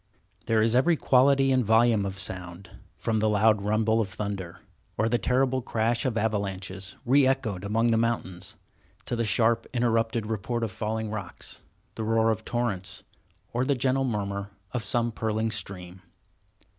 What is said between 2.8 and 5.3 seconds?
from the loud rumble of thunder, or the